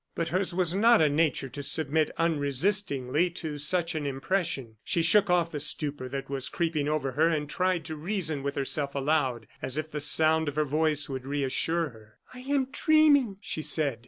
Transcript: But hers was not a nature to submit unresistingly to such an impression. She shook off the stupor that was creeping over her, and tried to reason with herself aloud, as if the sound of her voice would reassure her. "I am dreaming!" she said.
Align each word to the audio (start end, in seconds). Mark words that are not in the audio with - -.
But 0.15 0.29
hers 0.29 0.51
was 0.51 0.73
not 0.73 0.99
a 0.99 1.07
nature 1.07 1.47
to 1.49 1.61
submit 1.61 2.09
unresistingly 2.17 3.29
to 3.37 3.59
such 3.59 3.93
an 3.93 4.07
impression. 4.07 4.77
She 4.83 5.03
shook 5.03 5.29
off 5.29 5.51
the 5.51 5.59
stupor 5.59 6.09
that 6.09 6.27
was 6.27 6.49
creeping 6.49 6.87
over 6.89 7.11
her, 7.11 7.29
and 7.29 7.47
tried 7.47 7.85
to 7.85 7.95
reason 7.95 8.41
with 8.41 8.55
herself 8.55 8.95
aloud, 8.95 9.45
as 9.61 9.77
if 9.77 9.91
the 9.91 9.99
sound 9.99 10.47
of 10.47 10.55
her 10.55 10.65
voice 10.65 11.07
would 11.07 11.27
reassure 11.27 11.89
her. 11.89 12.17
"I 12.33 12.39
am 12.39 12.69
dreaming!" 12.71 13.37
she 13.41 13.61
said. 13.61 13.99